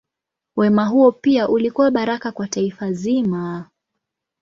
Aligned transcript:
Wema 0.55 0.85
huo 0.85 1.11
pia 1.11 1.49
ulikuwa 1.49 1.91
baraka 1.91 2.31
kwa 2.31 2.47
taifa 2.47 2.91
zima. 2.91 3.65